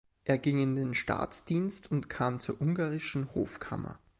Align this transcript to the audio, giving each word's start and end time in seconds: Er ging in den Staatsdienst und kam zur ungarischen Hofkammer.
Er 0.23 0.39
ging 0.39 0.57
in 0.57 0.75
den 0.75 0.95
Staatsdienst 0.95 1.91
und 1.91 2.09
kam 2.09 2.39
zur 2.39 2.59
ungarischen 2.59 3.35
Hofkammer. 3.35 3.99